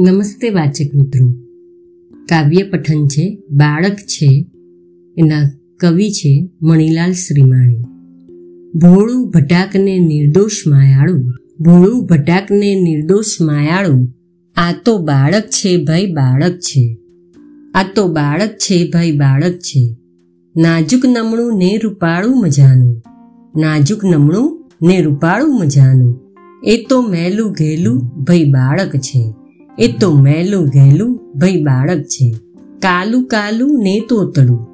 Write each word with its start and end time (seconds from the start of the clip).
નમસ્તે 0.00 0.50
વાચક 0.50 0.94
મિત્રો. 0.94 1.32
કાવ્ય 2.28 2.62
પઠન 2.62 3.06
છે, 3.06 3.38
બાળક 3.50 3.96
છે, 3.96 4.46
એના 5.16 5.50
કવિ 5.80 6.10
છે 6.10 6.48
મણિલાલ 6.62 7.12
શ્રીમાણી 7.12 7.84
ભોળું 8.78 9.30
ભટાકને 9.30 9.98
નિર્દોષ 9.98 10.66
માયાળું, 10.66 11.24
ભોળું 11.60 12.06
ભટાકને 12.06 12.74
નિર્દોષ 12.82 13.40
માયાળું, 13.40 14.14
આ 14.56 14.72
તો 14.84 14.98
બાળક 14.98 15.42
છે 15.42 15.84
ભાઈ 15.84 16.06
બાળક 16.12 16.54
છે, 16.58 16.98
આ 17.74 17.82
તો 17.94 18.08
બાળક 18.12 18.48
છે 18.48 18.90
ભાઈ 18.90 19.12
બાળક 19.12 19.58
છે, 19.58 19.96
નાજુક 20.56 21.06
નમણું 21.06 21.58
ને 21.58 21.78
રૂપાળું 21.78 22.40
મજાનું, 22.40 23.02
નાજુક 23.56 24.04
નમણું 24.04 24.66
ને 24.82 25.00
રૂપાળું 25.00 25.58
મજાનું, 25.58 26.20
એ 26.64 26.76
તો 26.88 27.02
મેલું 27.02 27.52
ઘેલું 27.52 28.24
ભાઈ 28.24 28.44
બાળક 28.44 28.96
છે 28.96 29.47
એ 29.78 29.92
તો 30.00 30.16
મેલું 30.16 30.66
ઘેલું 30.66 31.38
ભાઈ 31.38 31.62
બાળક 31.62 32.02
છે. 32.02 32.34
કાલું 32.78 33.26
કાલું 33.26 33.78
ને 33.82 34.00
તોતડું. 34.08 34.68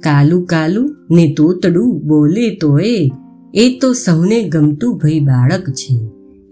કાલું 0.00 0.46
કાલું 0.46 0.96
ને 1.10 1.34
તોતડું 1.36 2.00
બોલે 2.06 2.54
તો 2.54 2.78
એ 2.78 3.10
એ 3.54 3.78
તો 3.78 3.92
સૌને 3.92 4.42
ગમતું 4.42 4.96
ભાઈ 4.96 5.20
બાળક 5.20 5.70
છે. 5.70 6.00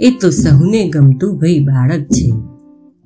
એ 0.01 0.11
તો 0.11 0.31
સૌને 0.31 0.89
ગમતું 0.89 1.39
ભાઈ 1.39 1.59
બાળક 1.59 2.05
છે. 2.05 2.33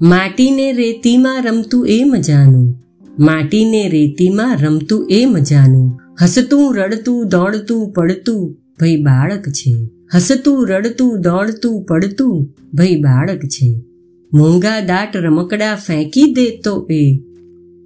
માટીને 0.00 0.72
રેતીમાં 0.72 1.42
રમતું 1.42 1.88
એ 1.88 2.04
મજાનું. 2.04 2.74
માટીને 3.18 3.88
રેતીમાં 3.88 4.56
રમતું 4.56 5.08
એ 5.10 5.26
મજાનું. 5.26 5.98
હસતું, 6.22 6.76
રડતું, 6.76 7.28
દોડતું, 7.28 7.92
પડતું 7.92 8.56
ભાઈ 8.80 8.96
બાળક 8.96 9.48
છે. 9.48 9.88
હસતું, 10.14 10.68
રડતું, 10.68 11.20
દોડતું, 11.20 11.84
પડતું 11.84 12.54
ભાઈ 12.74 12.96
બાળક 12.96 13.38
છે. 13.38 13.91
મોંઘા 14.34 14.80
દાટ 14.80 15.16
રમકડા 15.16 15.74
ફેંકી 15.74 16.32
દેતો 16.32 16.88
એ. 16.90 17.18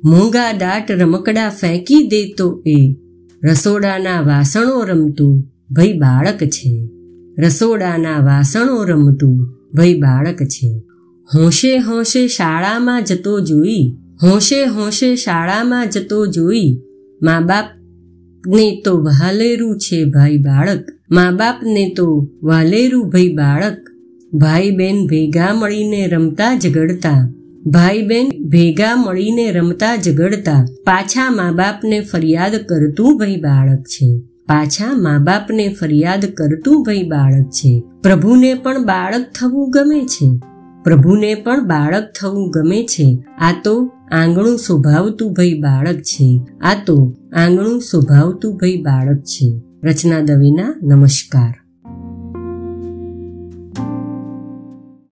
મોંઘા 0.05 0.53
દાટ 0.53 0.91
રમકડા 0.91 1.49
ફેંકી 1.49 2.09
દેતો 2.09 2.63
એ. 2.67 2.97
રસોડાના 3.45 4.21
વાસણો 4.21 4.85
રમતું 4.85 5.53
ભાઈ 5.71 5.93
બાળક 5.93 6.45
છે. 6.45 6.89
રસોડાના 7.39 8.19
વાસણો 8.19 8.85
રમતું 8.85 9.55
ભાઈ 9.75 9.95
બાળક 9.95 10.43
છે. 10.43 10.83
હોંશે 11.35 11.77
હોંશે 11.77 12.29
શાળામાં 12.29 13.05
જતો 13.05 13.41
જોઈ, 13.41 13.97
હોંશે 14.23 14.65
હોંશે 14.65 15.17
શાળામાં 15.17 15.91
જતો 15.91 16.27
જોઈ, 16.27 16.83
મા 17.23 17.41
બાપને 17.41 18.83
તો 18.85 18.99
વહાલેરું 18.99 19.79
છે 19.79 20.05
ભાઈ 20.05 20.37
બાળક, 20.37 20.85
મા 21.11 21.31
બાપને 21.31 21.95
તો 21.97 22.29
વાલેરું 22.43 23.11
ભાઈ 23.11 23.35
બાળક. 23.35 23.96
ભાઈ 24.35 24.71
બહેન 24.71 25.07
ભેગા 25.07 25.55
મળીને 25.55 26.07
રમતા 26.07 26.59
ઝઘડતા. 26.59 27.33
ભાઈ 27.67 28.03
બહેન 28.03 28.49
ભેગા 28.49 28.97
મળીને 28.97 29.53
રમતા 29.53 29.97
ઝઘડતા. 29.97 30.65
પાછા 30.85 31.31
મા 31.31 31.53
બાપને 31.53 32.01
ફરિયાદ 32.01 32.57
કરતું 32.57 33.19
ભાઈ 33.19 33.37
બાળક 33.37 33.83
છે. 33.83 34.21
પાછા 34.47 34.93
મા 34.95 35.19
બાપને 35.19 35.77
ફરિયાદ 35.81 36.25
કરતું 36.25 36.83
ભાઈ 36.83 37.03
બાળક 37.03 37.47
છે. 37.51 37.83
પ્રભુને 38.03 38.55
પણ 38.55 38.85
બાળક 38.85 39.27
થવું 39.41 39.71
ગમે 39.71 40.05
છે. 40.05 40.41
પ્રભુને 40.85 41.35
પણ 41.35 41.67
બાળક 41.67 42.13
થવું 42.21 42.51
ગમે 42.51 42.83
છે. 42.83 43.25
આ 43.39 43.53
તો 43.65 43.93
આંગણું 44.13 44.59
શોભાવતું 44.59 45.33
ભાઈ 45.33 45.55
બાળક 45.55 45.97
છે. 45.97 46.41
આ 46.61 46.75
તો 46.87 47.15
આંગણું 47.33 47.81
શોભાવતું 47.81 48.57
ભાઈ 48.57 48.77
બાળક 48.77 49.21
છે. 49.21 49.61
રચના 49.85 50.21
દવેના 50.21 50.75
નમસ્કાર. 50.83 51.66